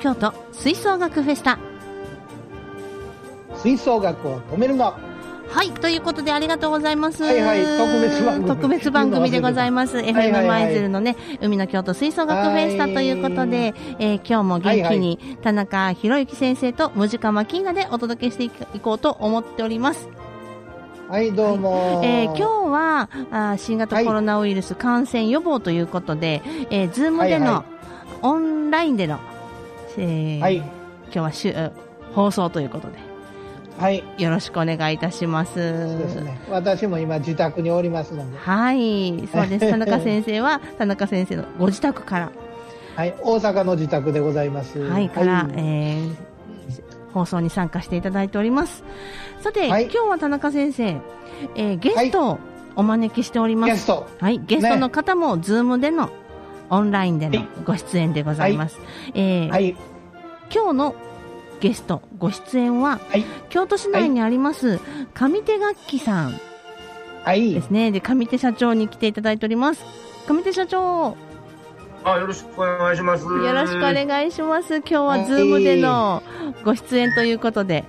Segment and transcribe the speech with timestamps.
[0.00, 1.58] 京都吹奏楽フェスタ
[3.58, 4.98] 吹奏楽を止めるな
[5.50, 5.72] はい。
[5.72, 7.24] ということで、ありがとうございます。
[7.24, 9.96] はいはい特別番組特別番組でございます。
[9.98, 20.08] はいはい FM はい舞鶴のね、海の京都吹奏楽フェスタということで、えー今日も元気に田中博之先生とムジカマキンガでお届けしていこうと思っております。
[21.08, 27.64] はいどうも、えー今日はあー新型コロナウイルス感染予防ということで、えー、ズームでの、はいは
[28.22, 29.18] オンラインでの、
[29.98, 30.56] えーはい。
[30.56, 30.68] 今
[31.12, 31.70] 日はしゅえ
[32.14, 32.98] 放送ということで、
[33.78, 34.04] はい。
[34.18, 35.52] よろしくお願いいたします。
[35.54, 36.40] そうですね。
[36.50, 38.38] 私も今自宅におりますので。
[38.38, 39.68] はい、そうです。
[39.70, 42.32] 田中先生は、田中先生のご自宅から、
[42.96, 43.14] はい。
[43.22, 44.78] 大阪の自宅でございます。
[44.80, 45.52] はい、から、はい。
[45.56, 46.30] えー
[47.12, 48.84] 放送に参加していただいております。
[49.40, 49.84] さて、はい。
[49.92, 51.00] 今日は田中先生、
[51.56, 52.38] えーゲストを
[52.76, 53.72] お招きしております。
[53.72, 54.06] ゲスト。
[54.20, 56.10] はい、ゲストの方も、ズームでの、
[56.70, 58.78] オンラインでのはいご出演でございます。
[59.14, 59.76] えーはい
[60.52, 60.94] 今日の
[61.60, 64.80] ゲスト、ご出演は、はい京都市内にあります、
[65.14, 66.40] 上手楽器さん
[67.24, 67.92] はいですね。
[67.92, 69.84] で、上手社長に来ていただいております。
[70.26, 71.16] 上手社長、
[72.04, 73.24] あ、よろしくお願いします。
[73.24, 74.76] よろしくお願いします。
[74.78, 76.22] 今日はズームでの
[76.64, 77.84] ご出演ということで、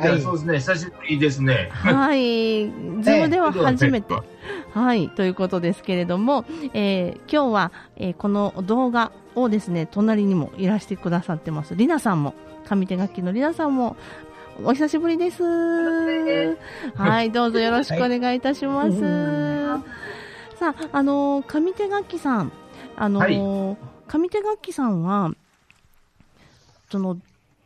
[0.00, 1.68] いやはいそうですね、久しぶりですね。
[1.72, 2.70] はい、
[3.02, 4.20] ズームでは初めてね、
[4.74, 11.76] はい、ということですけれども、えー今日は、えーこの動画をですね、隣にもいらしてくださってます。
[11.76, 12.34] りなさんも、
[12.68, 13.96] 上手楽器のりなさんも、
[14.64, 15.42] お久しぶりです。
[16.94, 18.98] はい、どうぞよろしくお願いいたします。
[20.58, 22.52] さあ、あのー上手楽器さん、
[22.96, 23.76] あのー
[24.08, 25.30] 上手楽器さんは、
[26.90, 27.16] その、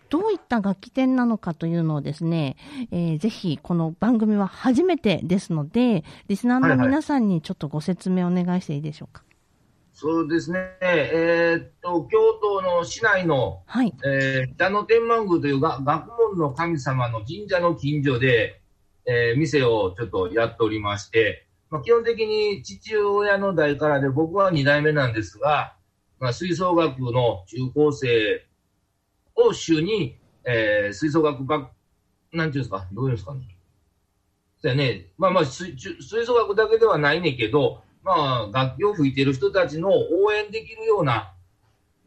[0.08, 2.56] どういった楽器店なのかというのをですね、
[2.92, 9.22] えーぜひこの番組は初めてですので、リスナーの皆さんにちょっとご説明お願いしていいでしょうか？
[9.92, 13.94] そうですね、えーっと、京都の市内の、はい。
[14.04, 18.60] えー北野天満宮というが学問の神様の神社の近所で、
[19.06, 25.74] えー店をちょっとやっておりまして、まあ、基本的に父親の代からで僕は2代目なんですが、
[26.20, 28.45] まあ、吹奏楽の中高生
[29.36, 31.68] を主に、えー吹奏楽学、
[32.32, 33.56] なんていうんですか、どういうんですかね？
[34.58, 35.06] そうやね。
[35.18, 41.34] まあまあ、吹吹吹奏楽だけではないねんけど、まあ、楽器を吹いてる人たちの応援できるような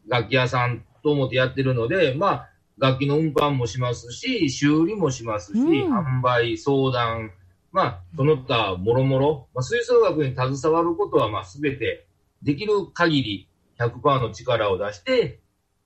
[0.08, 7.32] 楽器屋さんと思ってやってるので、まあ、楽器の運搬もしますし、修理もしますし、うん販売、相談、
[7.70, 12.06] まあ、その他、もろもろ、まあ、吹奏楽に携わることは、まあ、すべて、
[12.42, 13.48] できる限り
[13.78, 15.40] 100%の力を出して、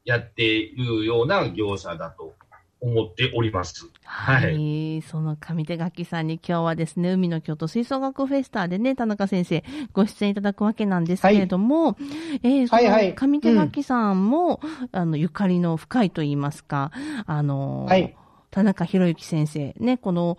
[0.05, 2.35] やっているような業者だと
[2.81, 3.91] 思っております。
[4.05, 4.33] は。
[4.35, 11.97] はいその上手楽器さんに今日はですね、海の京都吹奏楽フェスタでね、田中先生ご出演いただくわけなんですけれども、
[12.43, 14.61] えーその上手楽器さんも、
[14.93, 16.93] あの、ゆかりの深いと言いますか、
[17.27, 18.15] あの、はい
[18.51, 20.39] 田中博之先生、ね、この、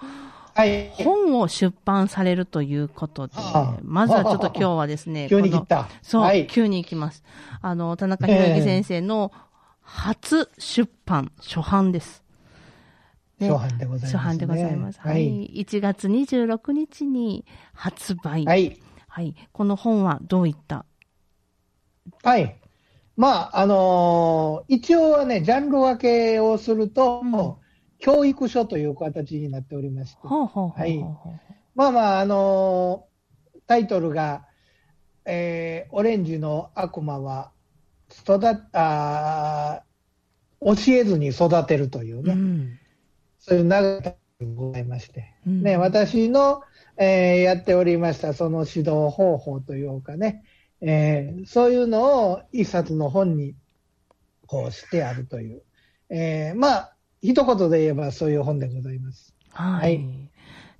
[0.53, 3.33] はい本を出版されるということで、
[3.81, 7.25] まずはちょっと今日はですね、急にこの切ったそう、はい急に行きます。
[7.61, 9.33] あの、田中博之先生の
[9.87, 12.23] 初出版、初版です。
[13.39, 14.99] ね初版でございます、ね、初版でございます。
[14.99, 15.09] は。
[15.11, 15.61] はいい。
[15.61, 18.45] 1月26日に発売。
[18.45, 18.55] は。
[18.55, 18.79] い。
[19.07, 19.35] はい。
[19.53, 20.85] この本はどういった？
[22.23, 22.55] はい。
[23.15, 27.55] まあ、あのー一応はね、ジャンル分けをすると、うん
[27.97, 30.99] 教育書という形になっておりまして、ほうほうほうほうはい
[31.75, 34.45] まあまあ、あのータイトルが、
[35.25, 37.51] えーオレンジの悪魔は
[38.23, 38.39] 育
[38.73, 39.85] あー
[40.65, 42.79] 教えずに育てるというね、うん。
[43.39, 44.15] そういう流れが
[44.55, 46.63] ございまして、うんね、私の、
[46.97, 50.43] えーやっておりましたその指導方法というかね、
[50.81, 53.55] えーそういうのを一冊の本に
[54.47, 55.63] こうしてあるという、
[56.09, 59.35] えーまあ、一言で言えばそういう本でございます。
[59.51, 59.81] はい。
[59.81, 60.29] はい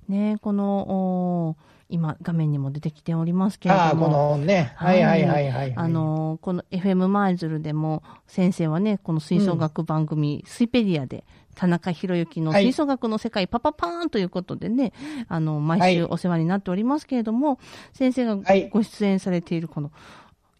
[0.08, 1.56] ねこの、
[1.88, 3.86] 今、画面にも出てきておりますけれども。
[3.86, 4.72] ああ、この本ね。
[4.76, 5.72] はいはいはいはい、はい。
[5.76, 11.24] あのーこの FM マイズルでも、先生はね、この吹奏楽番組、スイペディアで、
[11.54, 14.92] 田中博之のはい吹奏楽の世界、パパパーンということでね、
[15.28, 17.58] あの、毎週お世話になっておりますけれども、
[17.92, 19.90] 先生がはいご出演されているこの、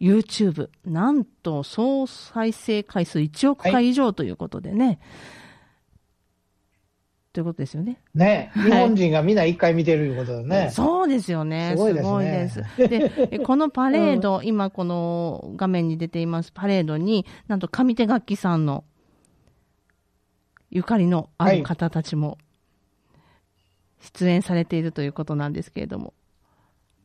[0.01, 4.99] YouTube、なんと総再生回数1億回以上ということでね、
[7.37, 7.99] ということですよね。
[8.15, 10.71] ね、はい日本人がみんな一回見てるいうことだね。
[10.73, 11.73] そうですよね。
[11.73, 18.85] すごいですねですでえこのパレード、今この画面に出ていますパレードに、なんと上手楽器さんの
[20.71, 22.39] ゆかりのある方たちも
[24.01, 26.15] 出演されているということなんですけれども。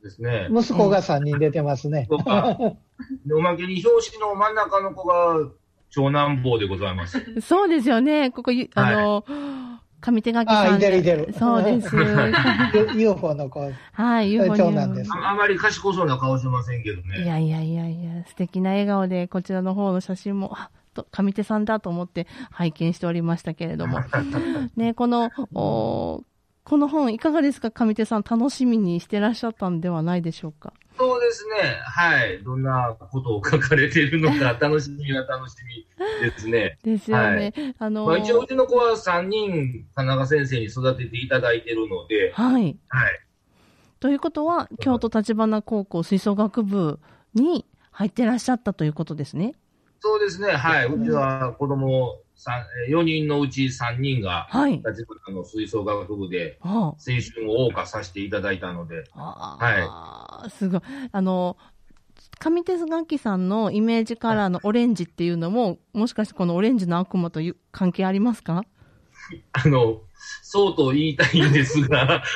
[0.02, 0.48] ですね。
[0.50, 2.08] 息子が3人出てますね。
[2.10, 5.52] おまけに表紙の真ん中の子が、
[5.90, 7.42] 長男坊でございます。
[7.42, 8.32] そうですよね。
[8.32, 9.26] ここ、ゆあの、
[10.02, 10.88] 上手垣さんで。
[10.88, 11.96] あいてるいてるそうです。
[12.98, 13.72] UFO の子。
[13.94, 17.26] はい、UFO 長男ですああまり賢そうな顔してませんけどいね。
[17.26, 24.00] やいやいやいや、素敵な笑顔で、こちらの方の写真も、あと上手さんだと思って拝見しておりましたけれども。
[24.76, 26.24] ね、この、お
[26.64, 27.72] この本いかがですか？
[27.72, 30.74] 上手さん楽しみにしてらっしゃったんではないでしょうか？
[30.98, 31.80] そうですね。
[31.86, 32.44] はい。
[32.44, 35.88] どんなことを書かれているのか、 楽しみは楽しみ
[36.30, 36.78] ですね。
[36.84, 37.54] ですよね。
[37.80, 42.78] あのまあ、一応、うちの子は3人、田中先生に育てていただいているので、はい。
[42.90, 43.20] はい。
[44.00, 47.00] ということは、京都立花高校吹奏楽部
[47.34, 49.56] に入ってらっしゃったということですね。
[50.02, 50.52] そうですね。
[50.52, 50.86] はい。
[50.88, 52.21] うちは子供三
[52.90, 54.74] 4人のうち3人が、はい。
[54.74, 56.70] 立花の吹奏楽部であ。
[56.70, 56.96] 青
[57.34, 60.46] 春を謳歌させていただいたので、ああ。
[60.46, 60.82] あ、すごい。
[61.12, 61.58] あの、
[62.40, 68.66] 上手楽器さんのイメージカラーのオレンジっていうのも、もしかしてこのオレンジの悪魔という関係ありますか？
[69.54, 70.02] あの、
[70.42, 72.24] そうと言いたいんですが、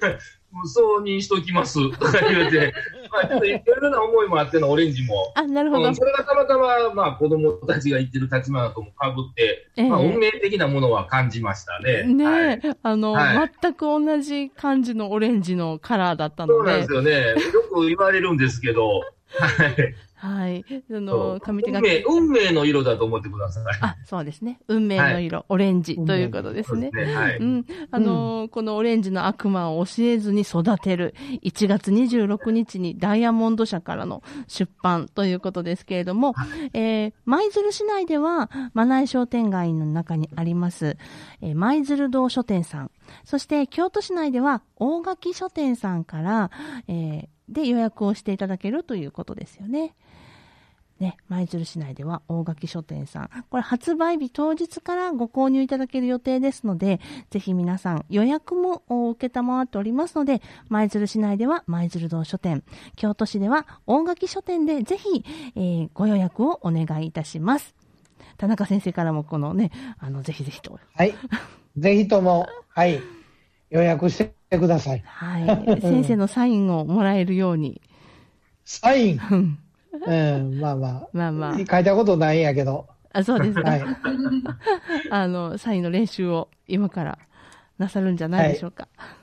[0.64, 1.74] そうにしときます。
[1.98, 2.74] とか言うて、
[3.10, 5.32] まあ、ちょっといろいろな思いもあってのオレンジも。
[5.34, 5.94] あ、なるほどうん。
[5.94, 12.02] それがたまたま、まあ、子供たちが言ってる立花とも被って、ええまあ、運命的なものは感じましたね。
[12.04, 17.42] ねはいえ、あの、はい全く同じ感じのオレンジのカラーだったのでそうなんです、よね。
[17.52, 19.00] よく言われるんですけど、
[19.30, 19.94] はい。
[20.20, 20.64] はい。
[20.68, 22.04] あその、う上手楽運命、器。
[22.06, 23.64] 運命の色だと思ってください。
[23.82, 24.58] あ、そうですね。
[24.66, 26.90] 運命の色、オレンジということですね。
[26.92, 27.04] すね。
[27.14, 27.36] はい。
[27.38, 27.64] うん。
[27.92, 36.34] あのーこのオレンジの悪魔を教えずに育てる、1月26日にダイヤモンド社からの出版ということですけれども、
[36.72, 40.96] えー舞鶴市内では、マナイ商店街の中にあります、
[41.42, 42.90] えー舞鶴堂書店さん、
[43.24, 46.50] そして京都市内では、大垣書店さんから、
[46.88, 49.94] えーで予約をしていただけるということですよね。
[51.00, 53.30] ね、舞鶴市内では大垣書店さん。
[53.50, 57.00] これ発売日当日からご購入いただける予定ですので、
[57.30, 62.64] ぜひ皆さん予約もお受けたまわっておりますので、舞鶴市内では舞鶴堂書店、
[62.96, 65.24] 京都市では大垣書店でぜひ、
[65.54, 67.76] えーご予約をお願いいたします。
[68.36, 70.78] 田中先生からもこのね、あの、ぜひぜひと。
[70.94, 71.14] はい。
[71.76, 73.00] ぜひとも、はい。
[73.70, 74.16] 予約し
[74.50, 75.02] てください。
[75.04, 75.80] はい。
[75.80, 77.80] 先生のサインをもらえるように。
[78.64, 79.20] サイン？
[79.30, 79.58] うん
[80.06, 81.08] うん、まあまあ。
[81.12, 81.56] まあまあ。
[81.56, 82.86] 書いたことないんやけど。
[83.12, 83.68] あ、そうですか。
[83.68, 83.82] はい。
[85.10, 87.18] あの、サインの練習を今から
[87.78, 88.88] なさるんじゃないでしょうか。
[88.96, 89.17] はい。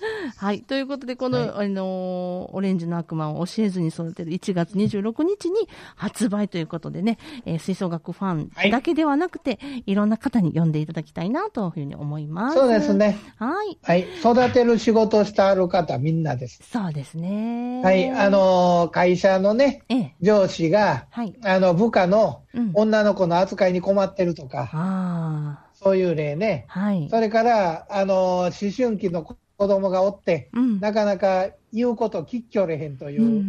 [0.66, 12.56] ということで、この、あのーオレンジの悪魔を教えずに育てる1月26日に発売ということでね、えー吹奏楽ファンだけではなくて、い、ろんな方に読んでいただきたいなというふうに思います。
[12.58, 12.94] そうです。
[12.94, 13.18] ね。
[13.36, 13.78] はい。
[13.82, 14.06] はい。
[14.20, 16.62] 育てる仕事をしてある方、みんなです。
[16.70, 17.82] そうですね。
[17.82, 18.10] はい。
[18.10, 20.14] あ、のー会社のね、ええ。
[20.20, 21.34] 上司が、はい。
[21.44, 22.70] あの、部下のうん。
[22.74, 26.66] 女の子の扱いに困ってるとか、あそういう例ね。
[26.68, 26.80] あ。
[26.80, 27.08] はい。
[27.08, 29.24] それから、あの、思春期の
[29.60, 30.80] 子供がおって、うん。
[30.80, 33.44] なかなか言うこと聞きょれへんという。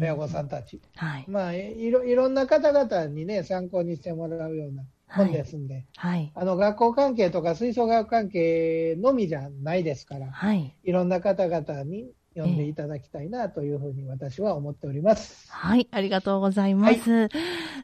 [0.00, 0.80] 親御さんたち。
[0.96, 1.24] はい。
[1.28, 6.32] まあ、いろいろんな方々にね、参考にしてもらうような本ですんで、はい。
[6.34, 10.74] あの、学校関係とか吹奏楽関係のみじゃないですから、はい。
[10.82, 15.46] いろんな方々に読んでいただきたいなというふうに私は思っております。
[15.50, 17.28] はい、ありがとうございます。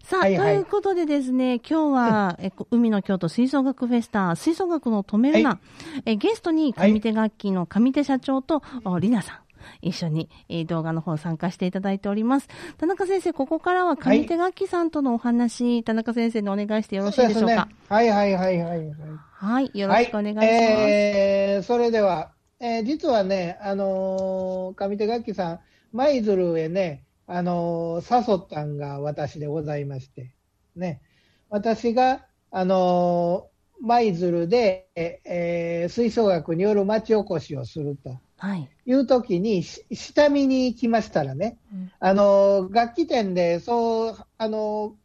[0.03, 5.59] さあ、はいはいということでですね、今日は、えこ海の京都吹奏楽フェスタ、吹奏楽の止めるな、は
[6.05, 9.37] えゲストに上手楽器の上手社長と、おりなさん。
[9.83, 12.49] 一緒に、えー動画の方参加していただいております。
[12.79, 17.69] 田中先生、ここからは上手楽器さんとのお話、田中先生にお願いしてよろしいでしょうか？
[17.89, 18.91] はいはいはいはい、はい。
[19.33, 20.47] はい、よろしくお願いします。
[20.47, 25.61] はい、えーそれでは、えー実はね、あのー上手楽器さん、
[25.93, 30.35] 舞鶴へね、あのー誘ったんが私でございまして、
[30.77, 31.01] ね、
[31.49, 38.69] 私が、あのー舞鶴で、えー吹奏楽による町おこしをするとはい。
[38.87, 45.01] いうときに、し下見に行きましたらね、うんあのー楽器店で、そう、あのー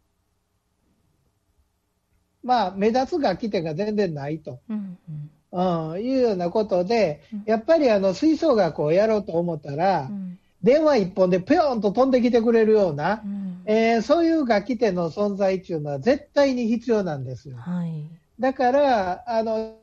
[2.43, 4.59] まあ、目立つ楽器店が全然ないと。
[4.69, 10.37] うんうんうん、いうようなことでうん、やっぱりあの吹奏楽をやろうと思ったらう、ん。
[10.61, 13.61] 電話一本でぴょんと飛んできてくれるようなう、ん。
[13.65, 17.55] えーそういう楽器店の存在っていうのは絶対に必要なんですよ。
[17.57, 18.09] はい。
[18.39, 19.77] だから、あの、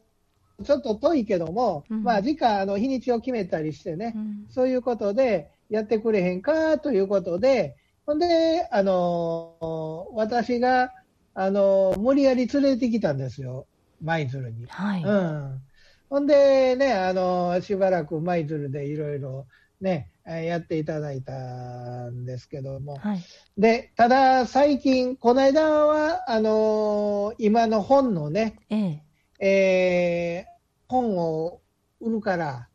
[0.65, 2.03] ちょっと遠いけども、うん。
[2.05, 4.47] まあ、時間、あの、日にちを決めたりしてねう、ん。
[4.51, 7.77] そういうことでやってくれへんかということで、
[8.07, 10.91] ほんで、あの、私が、
[11.35, 13.67] あの、無理やり連れてきたんですよ、
[14.03, 14.67] 舞鶴に。
[14.67, 15.03] はい。
[15.03, 15.63] うん。
[16.11, 19.47] ほんでね、あの、しばらく舞鶴でいろいろ
[19.81, 22.97] ね、えーやっていただいたんですけども。
[22.97, 23.21] はい。
[23.57, 29.03] で、ただ最近、この間は、あのー今の本のね、え
[29.41, 29.47] え。
[29.47, 30.53] えー
[30.89, 31.63] 本を
[32.01, 32.69] 売るから、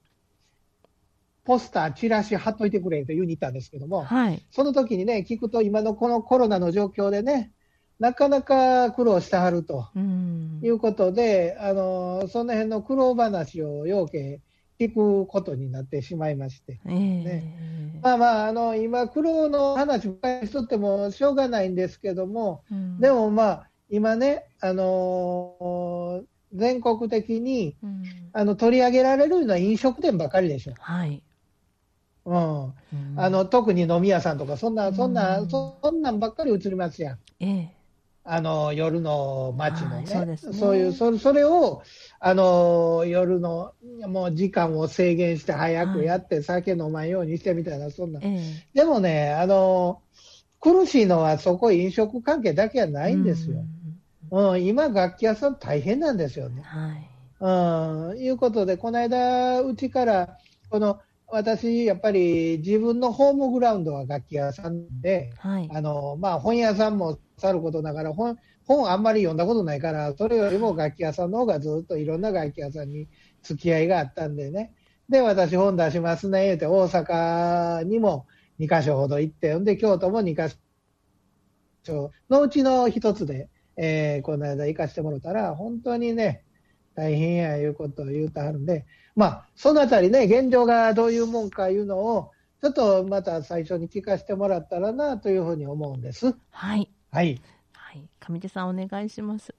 [1.44, 4.46] ポスター、チラシ貼っといてくれと言うに行ったんですけども、はい。
[4.52, 7.52] その時にね、聞くと今のこのコロナの状況でね、
[8.00, 10.70] なかなか苦労してはるとうんい。
[10.70, 14.42] うことで、あの、その辺の苦労話を要件
[14.80, 16.80] 聞くことになってしまいまして。
[16.88, 16.94] え
[17.26, 18.00] え。
[18.02, 26.24] まあまあ、あの、今、苦労の話ばっかりしとってもしょうがないんですけども、うんで、もまあ、今ね、あの
[26.54, 30.74] 全国的にうんあの取り上げられるのは飲食店ばかりでしょ。
[30.78, 31.24] はい。
[32.26, 32.64] うん。
[32.66, 32.74] うん
[33.16, 37.20] あの、特に飲み屋さんとか、そんな、そんな、うんそそんなんばっかり映りますやん。
[37.40, 37.77] ええ。
[38.30, 40.38] あの、夜の街のはいね。
[40.38, 41.82] そうねそういう、それそれを、
[42.20, 43.74] あの、夜の、
[44.06, 48.20] もう時間を制限して早くやって、酒飲まんようにしてみたいな、そんな。
[48.22, 48.68] ええ。
[48.74, 50.02] でもね、あの、
[50.60, 53.64] 苦しいのはそこ飲食関係だけはないんですよ。
[54.32, 56.64] うんうん、今、楽器屋さん大変なんですよね。
[56.64, 58.12] はい。
[58.12, 60.38] うん、いうことで、この間、うちから、
[60.70, 65.70] この、私、やっぱり自分のホームグラウンドは楽器屋さんで、はい。
[65.74, 73.10] あの、まあ、本屋さんもさることながら、本、本あんまり読んだことないから、それよりも楽器屋さんの方がずっといろんな楽器屋さんに
[73.44, 74.74] 付き合いがあったんでね。
[75.10, 78.26] で、私本出しますね、言うて、大阪にも
[78.58, 80.50] 2カ所ほど行って、ほんで、京都も2カ
[81.84, 86.44] 所のうちの一つで、えーこの間行かしてもらったら、本当にね、
[86.98, 96.36] 大変やいうことを言うてはるんで、まあ、そのあたりね、現状がどういうもんかいうのを、ちょっとまた最初に聞かせてもらったらなというふうに思うんです。
[96.50, 96.90] はい。
[97.12, 97.40] はい。
[97.74, 98.10] はい。
[98.20, 99.54] 上手さん、お願いします。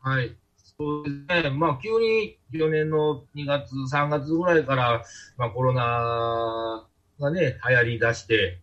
[0.00, 0.34] はい。
[0.78, 1.50] そうですね。
[1.50, 5.04] まあ、急に去年の2月、3月ぐらいから、
[5.36, 6.88] まあ、コロナ
[7.20, 8.60] がね、流行り出して、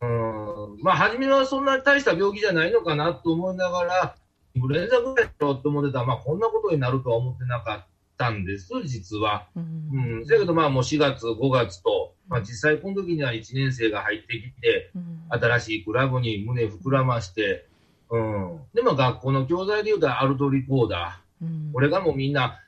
[0.00, 4.16] うん、まあ、初めはそんなに大した病気じゃないのかなと思いながら、
[4.54, 9.48] インフルエンザぐらいだろうと思ってたら、まあ、こんなことになるとは思ってなかったんです、実は。
[9.56, 10.26] うんうん。
[10.26, 17.66] だけど、まあ、もう4月、5月と、まあ、実際この時には1年生が入ってきて、うん新しいクラブに胸膨らまして、
[18.10, 18.60] うん。
[18.74, 21.44] で、まあ、学校の教材で言うとアルトリコーダー。
[21.44, 22.60] うんこれがもうみんな、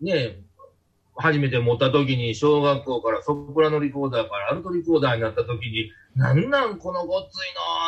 [0.00, 0.36] ね、
[1.16, 7.38] 初めて持った時に小学校からソプラノリコーダーからアルトリコーダーになった時に、なんなんこのごっつい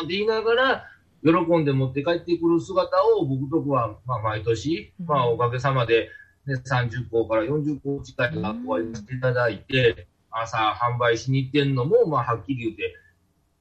[0.01, 0.85] のって言いながら、
[1.25, 5.07] 喜んで持って帰ってくる姿を僕とこは、まあ毎年、うん。
[5.07, 6.11] まあおかげさまで、
[6.47, 12.95] ね、30校から40校近い学校はやっていただいて、朝販売しに行ってんのも、まあはっきり言って、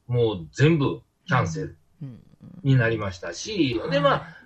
[0.07, 2.19] もう全部キャンセルうん。
[2.63, 4.43] になりましたし、で、まあ、は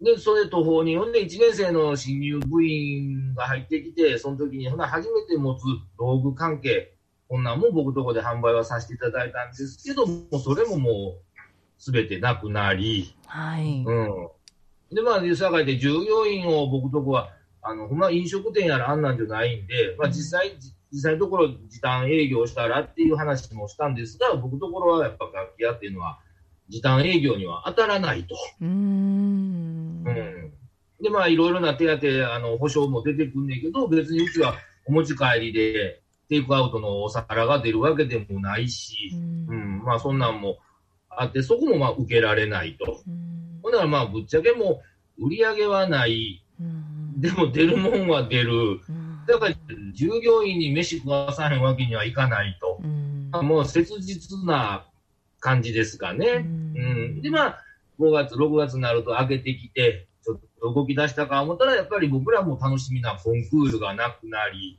[0.00, 5.62] で、それと法人、ほんで1年生の新入部員が入ってきて、その時に、ほな、初めて持つ
[5.98, 6.94] 道具関係、
[7.28, 11.27] こんなんも僕とこで販売はさせていただいたんですけども、それももう、
[11.78, 13.84] すべてなくなり、はい。
[13.86, 14.94] うん。
[14.94, 17.30] で、まあ、社会で従業員を僕とこは、
[17.62, 26.18] あの、ほんま飲食店やらあんなんじゃないんで、まあ実際、じ実際のところ時短営業したらっていう話もしたんですが、僕のところはやっぱ楽器屋っていうのは、
[26.68, 28.34] 時短営業には当たらないと。
[28.60, 30.04] うーん。
[30.06, 30.52] うん
[31.00, 39.12] で、まあ、いろいろな手当、あの、保証も出てくんねんけど、別にうちはお持ち帰りで、テイクアウトのお皿が出るわけでもないし、
[39.48, 40.58] うん、まあ、そんなんも
[41.20, 43.02] あって、そこもまあ、受けられないと。
[43.06, 43.28] うん
[43.60, 44.82] ほんならまあ、ぶっちゃけも
[45.18, 46.44] う、売り上げはない。
[46.60, 48.80] うんでも、出るもんは出る。
[48.88, 49.54] うんだから、
[49.92, 52.80] 従業員に飯食わさへんわけにはいかないと。
[52.82, 54.86] うんもう、切実な
[55.40, 56.46] 感じですかね。
[56.46, 57.20] うん。
[57.20, 57.64] で、まあ、
[57.98, 64.78] 5月、6月になると上げてきて、ちょっと動き出したか思ったら、やっぱり僕らも楽しみなコンクールがなくなり、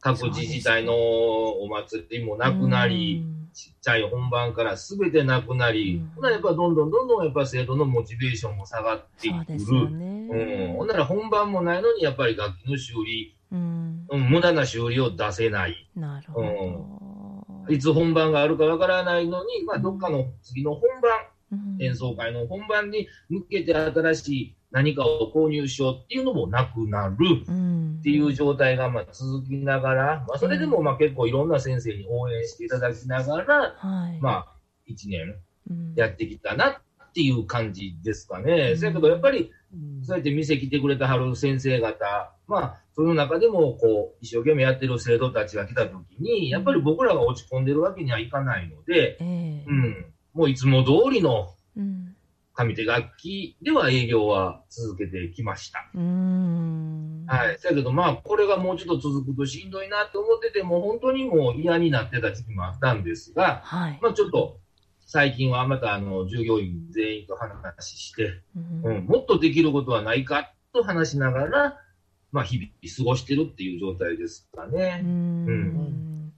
[0.00, 3.24] 各自治体のお祭りもなくなり、
[3.56, 9.90] ちっちゃい本番からすべてなくなりうん、ほなやっぱどんどんどんどんやっぱ生徒のモチベーションも下がってくる。
[9.90, 10.68] ね。
[10.68, 10.76] うん。
[10.76, 14.06] ほんなら本番もないのに、やっぱり楽器の修理、うん。
[14.10, 15.88] うん、無駄な修理を出せない。
[15.96, 17.72] なるほど。
[17.72, 21.12] いつ本番があるかわからないのに、まあ、どっかの次の本番、
[21.52, 27.16] うん演奏会の本番に向けて新しい何かを購入しようっていうのもなくなる
[27.48, 34.20] うんっていう状態がまあ続きながら、まあ、それでもまあ結構いろんな先生に応援していただきながら、はい。
[34.20, 34.46] まあ、
[34.86, 35.34] 1年
[35.70, 35.94] うん。
[35.94, 38.76] やってきたなっていう感じですかね。
[38.76, 39.50] そやけどやっぱり、
[40.02, 49.64] そうやって店来てくれたはる先生方、まあ、その中でも、こう、一生懸命やってる生徒たちが来たときに、やっぱり僕らが落ち込んでるわけにはいかないので、ええ。
[49.66, 52.05] うん、もういつも通りのうん
[52.56, 55.90] 上手楽器では営業は続けてきました。
[55.94, 57.58] うーんはい。
[57.62, 63.98] だけど、まあ、これがもうちょっと続くとしんどいなと思ってても、本当にもう嫌になってた時期もあったんですが、はい。
[64.00, 64.60] まあ、ちょっと、
[65.08, 71.80] 最近はまた、あの、従業員全員と話して、うんうん、もっとできることはないかと話しながら、
[72.32, 75.00] まあ、日々過ごしてるっていう状態ですかうね。
[75.02, 76.32] ん。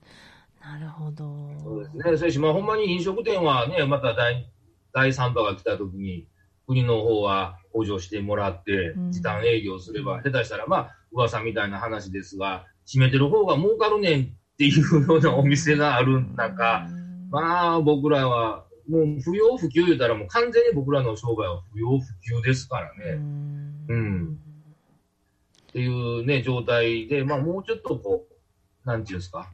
[0.61, 1.51] なるほど。
[1.63, 2.17] そうですね。
[2.17, 4.51] それし、まあ、ほんまに飲食店はね、また第、
[4.93, 6.27] 第3波が来た時に、
[6.67, 14.27] 国の方は補助してもらってうん、時短営業すれば、下手したら、まあ、噂みたいな話ですが、閉めてる方が儲かるねんっ
[14.57, 17.29] ていうようなお店がある中、うん。
[17.31, 23.11] まあ、僕らは、もう不要不急言うたら、もう完全に僕らの商売は不要不急ですからね。
[23.13, 23.85] うん。
[23.87, 24.39] うん。
[25.69, 29.51] っていうね、状態で、まあ、もうちょっとこう、なんていうんですか、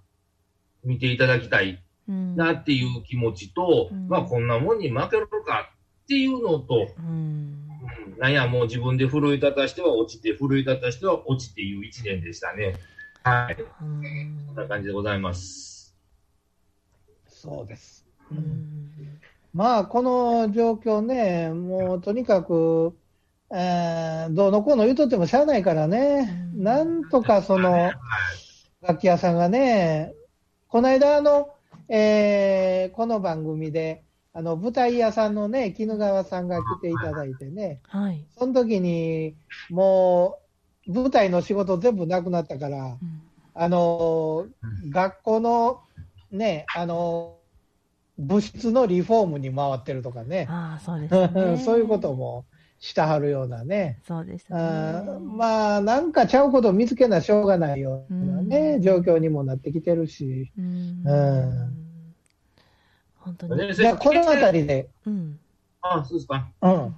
[0.84, 4.07] 見ていただきたいうんなっていう気持ちと、うん。
[4.07, 5.71] まあ、こんなもんに負けるか
[6.03, 7.67] っていうのと、うん。
[8.13, 12.75] うん、なんや、もう自分で奮い立たしては落ちて、奮い立たしては落ちていう一年でしたね。
[13.24, 13.57] はい。
[13.81, 14.45] うん。
[14.47, 15.95] こんな感じでございます。
[17.27, 18.05] そうです。
[19.53, 22.97] まあ、この状況ね、もうとにかく、
[23.51, 26.63] えーどうのこうの言うとってもしゃあないからね、うん。
[26.63, 27.93] なんとかそのはい。
[28.81, 30.13] 楽器屋さんがね、
[30.67, 31.54] この間あの、
[31.89, 38.25] えーこの番組で、あの舞台屋さんのね、絹川さんが来ていただいてね、はい。
[38.38, 39.36] その時に
[39.70, 40.39] も
[40.88, 43.22] う舞台の仕事全部なくなったから、うん
[43.58, 44.48] あの
[44.89, 45.80] 学校の
[46.30, 47.38] ね、あの
[48.18, 51.58] 部室のリフォームに回ってるとかね、ああ、そうですね。
[51.63, 52.13] そういうこと。
[52.13, 52.46] も
[52.79, 54.00] したはるようなね。
[54.08, 55.20] そうですあねー。
[55.20, 60.51] まあ、なんかちゃうことを見つけなしょうがないようなね、うん状況にもなってきてるし。
[60.58, 61.86] うんうん
[63.17, 63.58] 本当に。
[63.58, 65.39] ねじゃあ、このあたりで、うん。
[65.82, 66.48] あそうですか。
[66.62, 66.96] うん。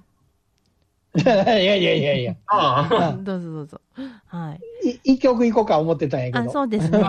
[1.18, 3.80] いやいやいやいや、ああ、うんどうぞどうぞ。
[4.26, 4.88] はい。
[4.88, 6.50] い一曲行こうか思ってたんやけあ、ど。
[6.50, 7.02] そうですね。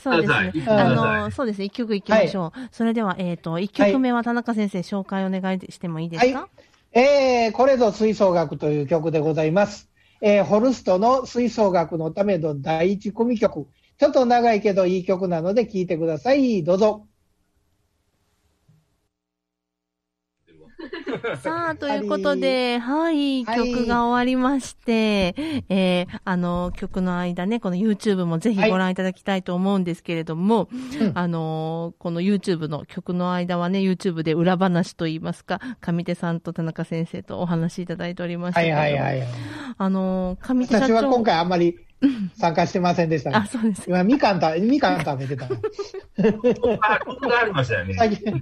[0.00, 0.32] そうです。
[0.32, 1.66] ねあの、そうですね。
[1.66, 2.68] 一曲いきましょう。
[2.72, 6.48] それでは、えっ、と、一曲目は田中先生、紹介お願いしてもいいですか、は
[6.92, 9.90] えー、これぞ吹奏楽という曲でございます。
[10.20, 13.66] えー、ホルストの吹奏楽のための第一組曲。
[13.98, 16.64] ちょっと長いけどいい曲なので聴いてください。
[16.64, 17.06] どうぞ。
[21.42, 25.34] さあ、ということで、はい、はい曲が終わりまして、
[25.68, 30.68] えー、あの、曲の間ね、この YouTube もぜひご覧いただきたいと思うんですけれども、
[31.00, 39.22] うんあの、この YouTube の曲の間はね、YouTube で裏話といいますか、上手さんと田中先生とお話しいただいておりましたはいはいはい。
[39.78, 40.94] あの、上手社長。
[40.94, 41.85] 私は今回あんまり
[42.38, 43.84] 参加してませんでしたがあ、そうです。
[43.86, 45.46] 今、みかんた、みかん食べてた。
[45.46, 45.50] あ、
[47.44, 47.94] りましたよね。
[47.94, 48.40] 最近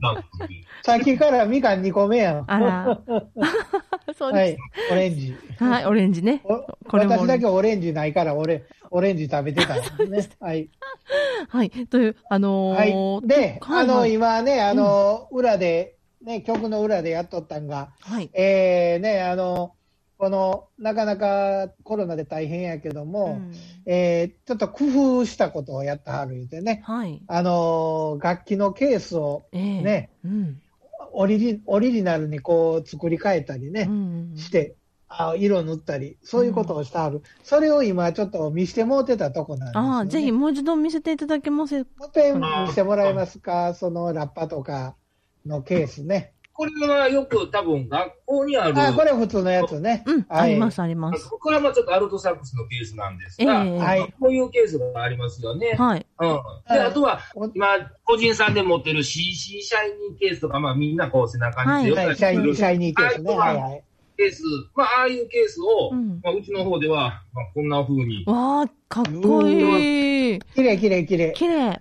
[0.82, 2.44] さっきからみかん2個目やん。
[2.46, 3.00] あら。
[4.18, 4.56] そうはでい、
[4.92, 5.36] オレンジ。
[5.56, 5.64] す。
[5.64, 6.42] はい、オレンジね。
[6.44, 10.36] おこれも私だけオレンジないから、俺、オレンジ食べてたんですね。
[10.40, 10.68] はい。
[11.48, 11.70] はい。
[11.70, 13.26] という、あのはいー。
[13.26, 18.30] で、あの、今ね、あの、裏で、ね、曲の裏でやっとったんが、はい。
[18.34, 19.74] えー、ね、あの、
[20.16, 23.53] この、なかなかコロナで大変やけども、うん
[23.87, 27.22] えー、ちょっと工夫したことをやってはる言うてね、はい。
[27.27, 30.61] あの、楽器のケースをええね、うん。
[31.12, 34.77] オリジオリジナルにこう作り変えたりね、うんして、
[35.09, 37.22] あ色塗ったり、そういうことをしてはる。
[37.42, 39.88] それを今ちょっと見してもうてたとこなんですよ、ね。
[39.88, 44.96] ああ、ぜひもう一度見せていただけますもう一遍見してもらえますか、そのラッパとか
[45.46, 46.33] のケースね。
[46.54, 48.80] これはよく多分学校にある。
[48.80, 50.04] あ、これ普通のやつね。
[50.06, 51.28] うん、はいあります、あります。
[51.28, 55.74] これはまあちょっとアルトサックスのケースなんですええが、はいこういうケースがありますよね。
[55.76, 56.06] はい。
[56.20, 56.28] うん。
[56.72, 57.66] で、あとはお、今、
[58.04, 63.36] 個人さんで持ってる CC シャイニーケースとか、まあみんなこう背中に手をはい、出してるシャイニー、シャイニーケースね。
[63.36, 63.84] はいはい。
[64.16, 64.42] ケース、
[64.76, 70.38] まあああいうケースを、うんまあうちの方では、まあこんな風にわあ、かっこいい。
[70.54, 71.32] 綺麗綺麗綺麗。
[71.32, 71.80] 綺麗。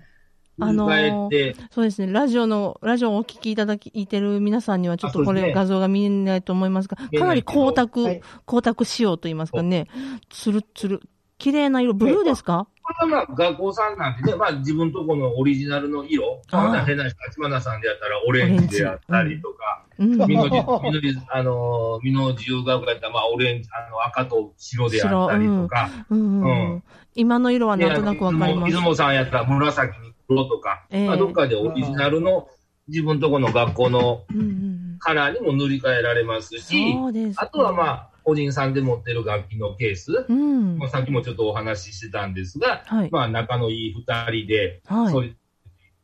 [0.60, 2.12] あのーそうですね。
[2.12, 8.22] ラジオの、ラジオをお聞きいただき、いてる皆さんにはちょっとこれ、画像が見えないと思いますが、かなり光沢、はい。
[8.48, 9.88] 光沢仕様と言いますかね。
[10.30, 11.02] つるつる。
[11.40, 12.68] 綺麗な色、ブルーですか？
[12.84, 20.10] これはまあ学校さんなんてね、まあ自分とこのオリジナルの色、まあ変な立花さんでやったらオレンジであったりとか、うん。
[20.28, 26.20] みのじ、あのー、みの自由学やったらまあオレンジ、あの赤と白であったりとか、うん。
[26.20, 26.76] うんううん。
[26.76, 26.84] ん。
[27.16, 28.72] 今の色はなんとなくわかります。
[28.72, 28.78] 出。
[28.78, 32.48] 雲さんやったら紫に黒とか、ええまあどっかでオリジナルの
[32.88, 37.42] 自分とこの学校のうんうんカラーにも塗り替えられますうんうです。
[37.42, 40.78] あとはまあ、個人さんで持ってる楽器のケース、うん。
[40.78, 43.10] まあ、さっきもちょっとお話ししてたんですが、はい。
[43.12, 45.38] まあ仲のいい二人で、はいそういう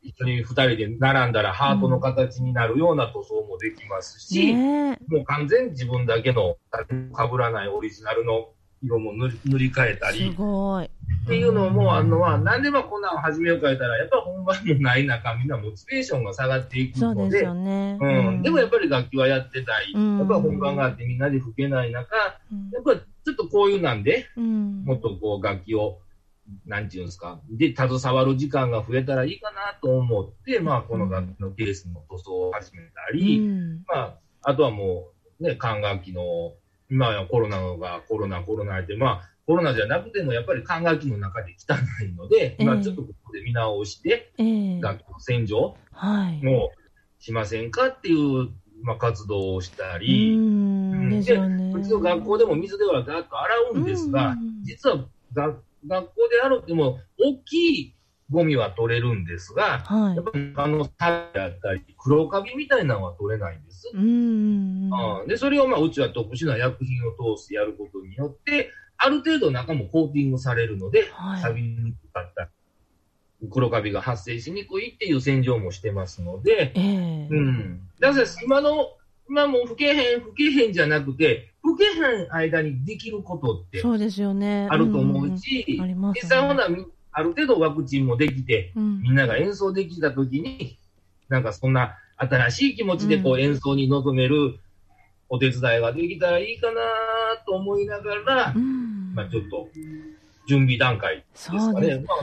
[0.02, 5.14] 一緒に二人で並んだらハートの形になるような塗装もできますし、ねえ。
[5.14, 8.48] もう完全に自分だけの、誰も被らないオリジナルの
[8.82, 10.84] 色も塗り塗り替えたすり、ごい。
[10.84, 10.88] っ
[11.26, 17.98] ていうのもあるのは、なんでまあこんなの始めようか言ったら、やっぱ本番もない中、みんなモチベーションが下がっていくので、ですよね。
[18.00, 20.18] うん、でもやっぱり楽器はやってたい、うん。
[20.18, 22.16] やっぱり本番があってみんなで吹けない中、
[22.52, 22.70] うん。
[22.72, 24.84] やっぱりちょっとこういうなんで、うん。
[24.84, 25.98] もっとこう楽器を、
[26.66, 33.82] なんていうんですか、で、携わる時間が増えたらいいかなと思って、まあこの楽器のケースの塗装を始めたり、うん。
[33.86, 36.54] まあ、あとはもう、ね、管楽器の、
[36.90, 41.74] 今はコロナがコロナ、コロナで、まあ、コロナじゃなくても、やっぱり管楽器の中で汚
[42.04, 42.64] いので、ええ。
[42.64, 44.80] まあ、ちょっとここで見直して、ええ。
[44.80, 46.44] 楽器の洗浄はい。
[46.44, 46.70] も
[47.18, 48.50] しませんかっていう、
[48.82, 51.22] まあ、活動をしたうり、ん。
[51.22, 51.72] でね。
[51.74, 54.62] うちの学校でも水ではガーッと洗うんですが、うん。
[54.64, 55.54] 実はが
[55.86, 57.94] 学校で洗っても、大きい
[58.30, 60.24] ゴミは取れるんですが、はいやっ。
[60.24, 63.90] ぱりあの、タイやったり、黒カビみたいなのは取れないんです。
[63.92, 72.50] うんうんで、それをまあ、うちは特殊な薬品を通してやることによって、ある程度中もコーティングされるので、はい錆びにくかった
[73.42, 77.88] り、黒カビが発生しにくいっていう洗浄もしてますので、ええうん。
[77.98, 78.96] だから今の、
[79.28, 84.68] 今もう吹けへん、吹けへんじゃなくて、吹けへん間にできることってそうですよね。
[84.70, 89.00] あると思うし、んんありますね実際ほな、みある程度ワクチンもできて、うん。
[89.02, 90.78] みんなが演奏できたときに、
[91.28, 93.40] なんかそんな新しい気持ちでこううん。
[93.40, 94.58] 演奏に臨める
[95.28, 96.80] お手伝いができたらいいかな
[97.46, 99.14] と思いながら、うん。
[99.14, 99.68] まあちょっと
[100.46, 102.04] 準備段階ですかね。
[102.06, 102.18] まあ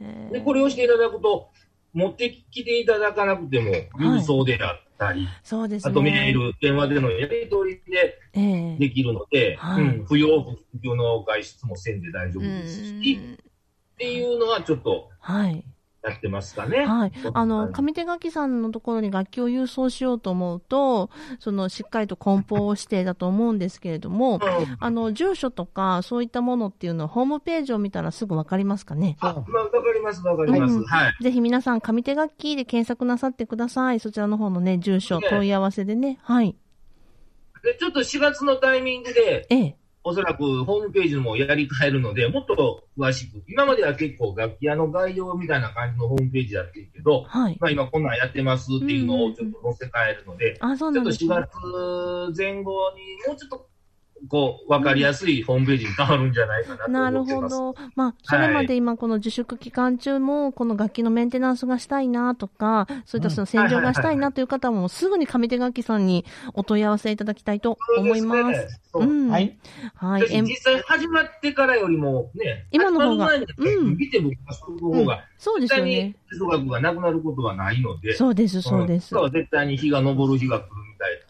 [0.00, 1.50] ええで、これをしていただくと、
[1.92, 5.90] 持ってきていただかなくても、郵送であったり、そうですね。
[5.90, 8.76] あとメール、電話でのやり取りでええ。
[8.78, 9.82] できるので、はい。
[9.82, 13.38] うん、不要不急の外出もせんで大丈夫ですし、うん
[13.96, 15.64] っていうのはちょっとはい。
[16.02, 16.84] やってますかね。
[16.86, 17.12] はい。
[17.34, 24.40] あはの、い上手楽器さんのところに楽器を郵送しようと思うと、その、しっかりと梱包をしてだと思うんですけれども、うん
[24.78, 29.16] あの、住所とか、そういったものっていうのは、ホームページを見たらすぐわかりますかね？
[29.18, 30.74] あ、まあ、わかります、わかります。
[30.76, 31.14] うんはい。
[31.24, 33.98] ぜひ皆さん、上手楽器で検索なさってください。
[33.98, 36.20] そちらの方のね、住所、ね問い合わせでね。
[36.22, 36.54] はい。
[37.64, 39.76] で、ちょっと4月のタイミングで、ええ。
[40.08, 47.56] おそらくホームページもやり替えるので、もっと詳しく、今までは結構楽器屋の概要みたいな感じのホームページやってるけど、はい。
[47.60, 51.62] まあ今こんなんやってますっていうのをちょっと載せ替えるので、あ、そうちょっと4なんですね。
[52.32, 53.68] 月前後にもうちょっと、
[54.28, 57.56] こう、わかりやすいホームページに変わるんじゃないかなとなる思ってます。
[57.56, 57.78] ほど。
[57.94, 66.24] まあ、それまで今この自粛期間中も、この楽器のメンテナンスがしたいなとか、そういったその洗浄がしたいなという方も、すぐに上手楽器さんに
[66.54, 68.40] お問い合わせいただきたいと思います。
[68.42, 69.30] そうですねそううん。
[69.30, 69.56] はい。
[69.94, 70.42] はい。
[70.42, 76.16] 実際始まってからよりもね、今の方がうん見て僕がする方が、そうです絶対によね。
[76.28, 79.14] 吹奏楽がなくなることはないので、そうです、そうです。
[79.14, 80.85] んだから絶対に日が昇る日が来る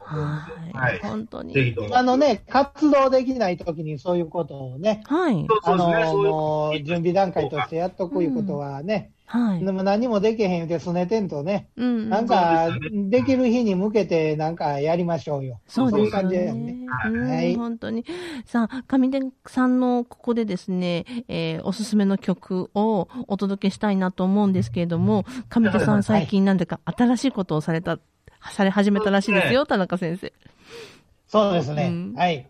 [0.07, 0.73] はい。
[0.73, 1.01] で、はい。
[1.01, 1.77] 本当に。
[1.93, 5.47] あのね、活動できないときにそういうことをね、はい。
[5.65, 9.65] あの準備段階としてやっとくいうことはね、はい。
[9.65, 12.09] でも何もできへん言うてすねてんとね、うん。
[12.09, 15.61] なんかそうできる日に向けてなんかやりましょうよ。
[15.67, 16.87] そうですよいう感じだよねね。。
[17.07, 18.05] うんはい本当に。
[18.45, 27.99] さあ、上出さんのここでですね、えーおすすめの曲をお届けしたいなと思うんですけれども、上出さん最近なんだか新しいことをされた、
[28.53, 30.33] され始めたらしいですよ、田中先生。
[31.27, 31.87] そうですね。
[31.87, 32.47] うんはい。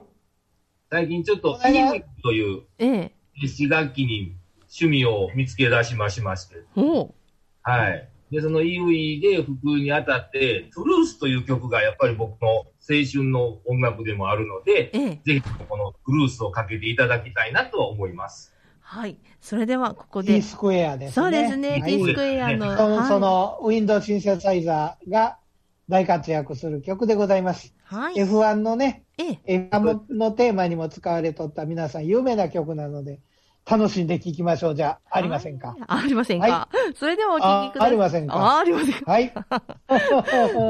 [0.91, 3.13] 最近ちょっとこの間 EV というええ。
[3.41, 7.15] 実楽器に趣味を見つけ出しましまして、おう
[7.63, 8.09] はい。
[8.31, 12.67] で、その EV で普及にあたって、トゥルースという曲がやっぱり僕の青
[13.11, 15.21] 春の音楽でもあるので、ええ。
[15.25, 18.55] ぜひこのトゥルースをかけていただきたいなとは思います。
[18.81, 19.17] はい。
[19.41, 20.43] それでは、ここ T で。
[20.43, 21.13] スクエアですね。
[21.13, 22.77] そうですね、はいスクエアの。
[22.77, 25.39] そのはいそのウィンドウシンセサイザーが
[25.89, 27.73] 大活躍する曲でございます。
[27.85, 28.15] はい。
[28.15, 29.69] F1 のね、ええ。
[29.71, 33.21] F1 のテーマにも使われとった皆さん有名な曲なので、
[33.69, 35.77] 楽しんで聴きましょうじゃありませんか？
[35.89, 36.47] あありませんか？
[36.47, 37.83] はそれではお聞きください。
[37.83, 38.35] あありませんか？
[38.35, 39.11] あありませんか？
[39.11, 39.33] はい。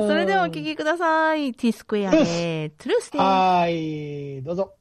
[0.09, 1.53] それではお聞きください。
[1.55, 3.23] T スクエアで、トゥルースです。
[3.23, 4.75] はい、どうぞ。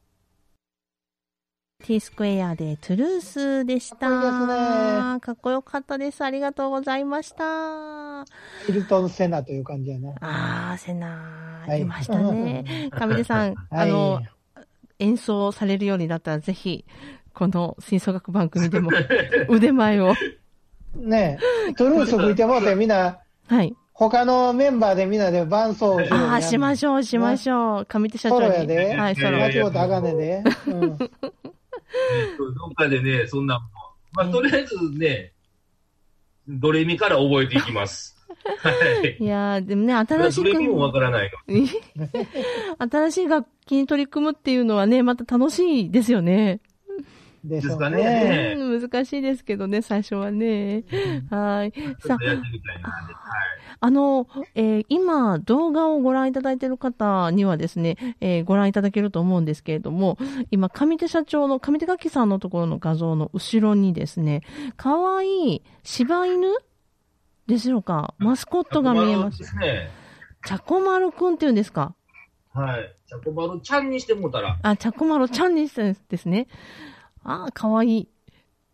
[1.83, 5.19] T スクエアでトゥルースでした。
[5.19, 6.23] かっこよかったです。
[6.23, 7.94] ありがとうございました。
[8.65, 10.13] ヒルトン・セナという感じやな。
[10.21, 11.07] あー、セナ
[11.67, 12.89] はい来ましたね。
[12.91, 14.21] 上出さん、あの、
[14.99, 16.85] 演奏されるようになったら、ぜひ、
[17.33, 18.91] この吹奏楽番組でも
[19.49, 20.13] 腕前を。
[20.95, 23.75] ねえ、トゥルース吹いてもうて みんな、はい。
[23.93, 27.85] 他のメンバーでみんなで伴奏をああ、しまょしょう、しましょう。
[27.85, 28.45] 上手社長に。
[28.47, 28.95] ソロやで。
[28.95, 29.37] はい、ソロ。
[29.37, 30.43] 間違うとあかんねんで。
[30.67, 30.97] うん。
[30.97, 31.07] どっ
[32.75, 33.59] かでね、そんな
[34.15, 35.33] まあ、とりあえずね、
[36.47, 38.14] ドレミから覚えていきます。
[38.43, 38.71] は
[39.03, 39.23] い。
[39.23, 41.67] いやーでもね、新しどれにもわく、からないの。
[42.89, 46.59] 新しい楽器に取り組むっていうのはね、また楽しいですよね。
[47.43, 48.55] でしょうですかね。
[48.57, 50.83] 難しいですけどね、最初はね。
[51.29, 51.73] はい。
[51.99, 52.89] さっとやってみたいな。
[52.89, 53.15] はい。
[53.79, 60.17] あの、えー今、動画をご覧いただいている方にはですね、えーご覧いただけると思うんですけれども、
[60.49, 64.41] 今、上手社長の、上手楽器さんのところの画像の後ろにですね、
[64.75, 66.47] かわいい柴犬
[67.47, 69.39] でしょうかマスコットが見えます。
[69.39, 69.89] ですね。
[70.45, 71.93] チャコマルくんっていうんですか？
[72.53, 72.95] はい。
[73.07, 76.47] チャコバルちゃんにしてもうたら、あ、チャコマルちゃんにしてですね。
[77.23, 78.09] あー、かわいい。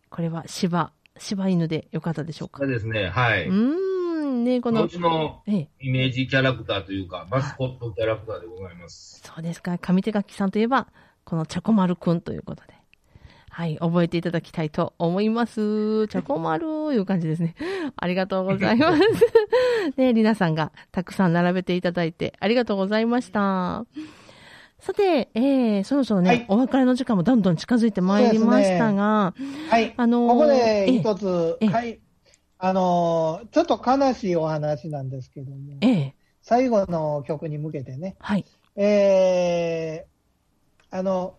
[0.09, 2.59] これは柴、柴犬でよかったでしょうか？
[2.59, 3.09] そうですね。
[3.09, 3.47] はい。
[3.47, 9.21] うーん、ね、このう、ちのええ、イメージキャラクターというか、マスコットキャラクターでございます。
[9.23, 9.77] そうですか。
[9.77, 10.87] 上手楽器さんといえば、
[11.23, 12.73] このチャコマルくんということで。
[13.53, 16.07] はい、覚えていただきたいと思います。
[16.07, 17.53] チャコマルいう感じですね。
[17.97, 19.01] ありがとうございます。
[19.97, 23.85] ね、りなさんがたくさん並べていただいてありがとうございました。
[24.79, 29.33] さて、えー、そろそろね、はいお別れの時間もどんどん近づいてまいりましたが、
[29.69, 29.93] はい。
[29.97, 31.99] あのーここでええ一つ、ええはい。
[32.57, 38.45] あのーちょっと悲しいお話なんですけども、ええ最後の曲に向けてね、はい、
[38.77, 41.35] えー、あの、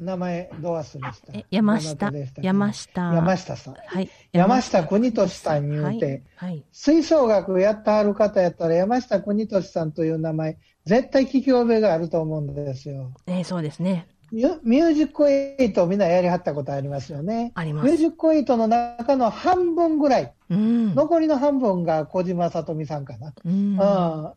[0.00, 1.10] 名前、ど忘れした？
[1.32, 2.10] え山下
[2.40, 3.74] 山下山下さん。
[3.74, 13.12] はい、山下邦俊さんに言うて、はい、はい、吹奏楽やってはる方やったら山下邦俊さんという名前、絶対聞き覚えがあると思うんですよ。
[13.26, 14.06] えー、そうですね。
[14.32, 17.50] ミュミュージックエイトみんなやりはったことありますよね。
[17.54, 17.86] あります。
[17.86, 20.94] ミュージックエイトの中の半分ぐらい、うん。
[20.94, 23.32] 残りの半分が小島さとみさんかな。
[23.44, 24.34] うんあ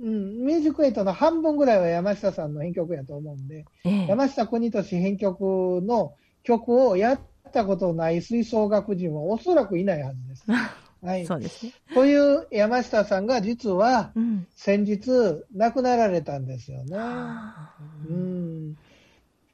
[0.00, 7.20] うん、ミュージックエイトの半分ぐらいは山下さんの編曲やと思うんで、ええ山下邦俊編曲の曲をやっ
[7.52, 10.44] たことない吹奏楽人はおそらくいないはずです。
[11.02, 11.26] はい。
[11.26, 11.72] そうですね。
[11.94, 14.46] という山下さんが実はうん。
[14.54, 15.10] 先日
[15.54, 16.96] 亡くなられたんですよね。
[16.98, 18.76] あーうん。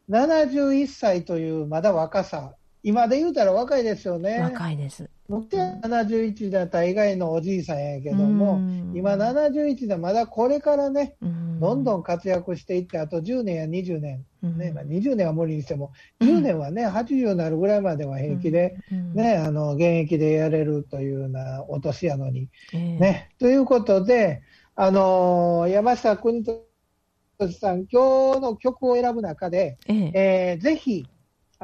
[0.09, 2.55] 71歳というまだ若さ。
[2.85, 4.41] 今で言うたら若いですよね。
[4.41, 5.09] 若いです。
[5.27, 8.93] 僕は71だったら以外のおじいさんやけども、うん。
[8.95, 11.61] 今71でまだこれからね、うん。
[11.61, 14.59] どんどん活躍していって、あと10年や20年、うん。
[14.59, 19.15] ね、まあ、20年は無理にしても、うん10年はね、80になるぐらいまでは平気で、うん。
[19.15, 22.99] ね、あの、現役でやれるというようなお年やのに、ええ。
[22.99, 23.31] ね。
[23.39, 24.43] ということで、
[24.77, 30.13] あのー山下邦俊さん、今日の曲を選ぶ中で、ええ。
[30.15, 31.07] えーぜひ、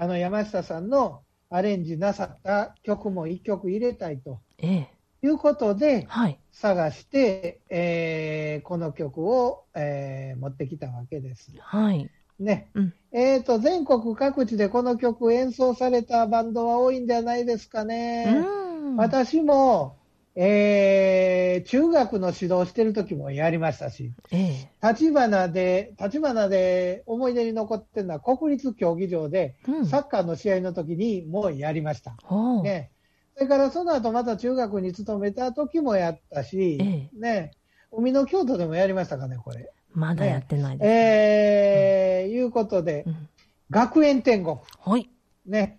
[0.01, 4.89] あの、山下さんのアレンジなさった曲も一曲入れたいとええ
[5.23, 6.39] いうことで、はい。
[6.53, 11.53] 探して、えーこの曲を、えー持ってきたわけです。
[11.61, 12.09] はい。
[12.39, 12.71] ね。
[12.75, 18.33] うんえっ、と、全国各地でこの曲演奏されたバンドは多いんじゃないですかね。
[18.39, 18.97] うん。
[18.97, 20.00] 私も、
[20.35, 29.87] えー中学の指導してる時もやりましたし、ええ立花で、立花で思い出に残ってるのは国立競技場で、うん。
[29.87, 32.16] サッカーの試合の時にもうやりました。
[32.62, 32.93] ね。
[33.35, 37.51] それからその後また中学に勤めた時もやったし、えね。
[37.93, 39.71] 海の京都でもやりましたかね、これ。
[39.93, 40.88] まだやってないです。
[40.88, 43.29] えー、いうことで、うん
[43.71, 44.57] 学園天国。
[44.85, 45.09] はい。
[45.47, 45.79] ね。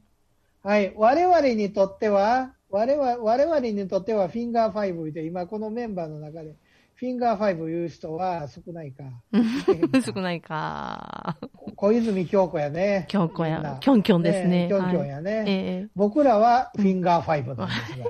[0.64, 0.94] はい。
[0.96, 6.56] 我々にとっては、我々我々にとってはフィンガー5で、今このメンバーの中で、
[6.96, 9.04] フィンガー5言う人は少ないか。
[10.06, 11.38] 少ないか。
[11.76, 13.06] 小泉京子やね。
[13.10, 14.68] キョンコみんなや、キョンキョンですね。
[14.70, 15.44] キョンキョンはいやね。
[15.48, 18.06] ええ僕らはフィンガー5なんですが。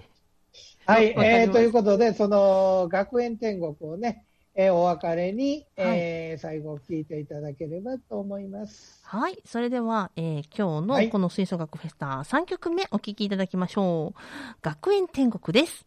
[0.85, 9.01] はい、えー、ということで、その学園天国をね、えーお別れに、えー最後聞いていただければと思います。
[9.03, 9.41] はい。
[9.45, 14.19] それでは、えー今日はいのこの吹奏楽フェスタ3曲目お聴きいただきましょう。
[14.61, 15.85] 学園天国です。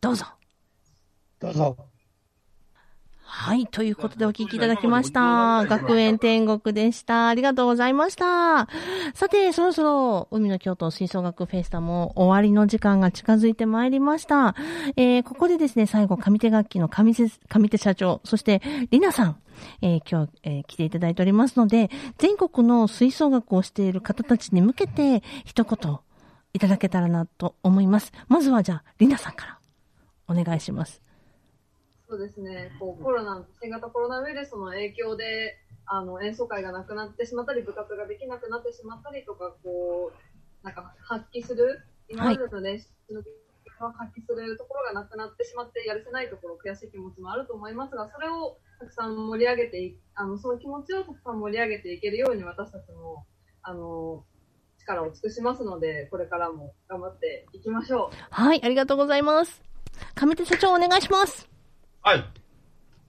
[0.00, 0.26] どうぞ。
[1.38, 1.91] どうぞ。
[3.34, 3.66] はい。
[3.66, 5.64] ということでお聴きいただきました。
[5.64, 7.28] 学園天国でした。
[7.28, 8.68] ありがとうございました。
[9.14, 14.54] さて、そろそろ海の京都吹奏楽フェスタも終わりの時間が近づいてまいりました。
[14.96, 19.36] えーここでですね、最後、上手楽器の上手上手社長、そして、りなさん、
[19.80, 25.98] えー今日、えー来ていただいておりますので、全国の吹奏楽をしている方たちに向けて、一言
[26.52, 28.12] いただけたらなと思います。
[28.28, 29.58] まずは、じゃあ、りなさんから、
[30.28, 31.00] お願いします。
[32.12, 43.32] そうですね、こうコロナ、新型コロナウイルスの影響で、あの演奏会がなくなってしまったり、部活ができなくなってしまったりとか、こう、なんか発揮する、今までの練習の結
[43.78, 53.24] 果を発揮するところがなくなってしまって、やるせないところ、悔しい気持ちもあると思いますが、それをたくさん盛り上げていあの、その気持ちをたくさん盛り上げていけるように、私たちも、
[53.62, 54.22] あの、
[54.80, 58.16] 力を尽くしますので、これからも頑張っていきましょう。
[58.28, 59.62] はい、ありがとうございます。
[60.14, 61.51] 上手社長お願いします。
[62.02, 62.24] はい。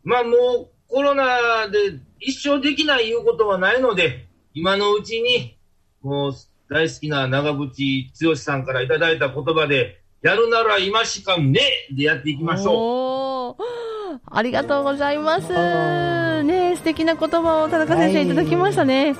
[0.04, 5.58] まあもうコロナで一生できないいうことはないので、今のうちに、
[6.02, 6.34] もう
[6.70, 11.60] 大好きな長渕剛さんからいただいた言葉で、やるなら今しかね
[11.92, 13.64] でやっていきましょう。
[14.26, 15.54] ありがとうございます。
[15.54, 19.16] あね素敵な言葉を田中先生いただきましたね。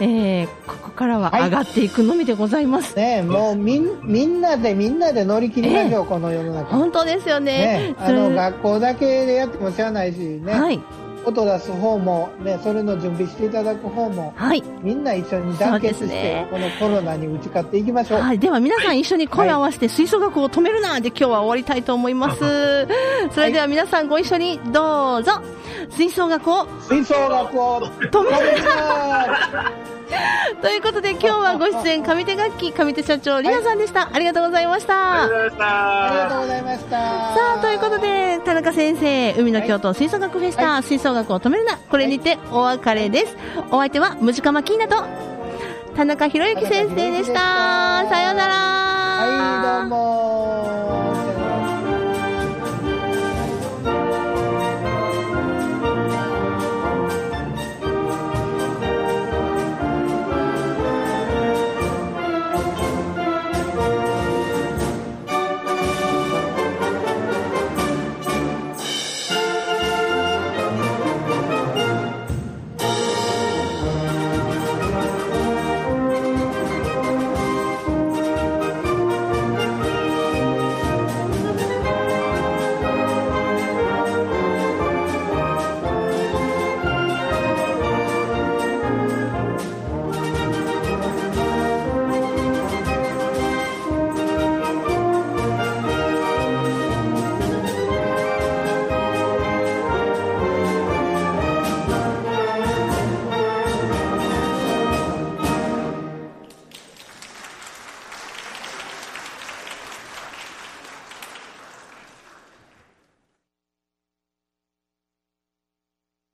[0.00, 2.96] えー、ここからははい上がっていくのみでございます。
[2.96, 6.76] ねもうみんみんなでみんなで乗り切りましょう、この世の中。
[6.76, 7.46] 本当ですよね。
[7.46, 10.80] ね、あの学校だけでやってもしゃあないしね、はい、
[11.26, 18.20] 音出す方も、ね、それの準備していただく方も、はい、みんな一緒に団結して、ねこのコロナに打ち勝っていきましょう。
[18.20, 18.38] はい。
[18.38, 22.38] では皆さん一緒に声を合わせて吹奏楽を止めるなで今日は終わりたいと思います。
[23.32, 25.32] それでは皆さんご一緒にどうぞ。
[25.90, 29.72] 吹奏楽を吹奏楽を止めるな
[30.62, 35.22] ということで今日はご出演上手楽器上手社長りなさんでした、はい、ありがとうございました。
[35.22, 35.32] あり
[36.18, 36.90] がとうございました。
[36.90, 36.98] さ
[37.58, 41.76] あということで田中先生海の京都吹奏楽フェスタ、はい、吹奏楽を止めるな。
[41.90, 45.04] これにてお別れです、はい、お相手はムジカマキーナと
[45.96, 48.06] 田中宏之先生でした。
[48.08, 48.54] さようなら。
[48.54, 50.55] はいどうも。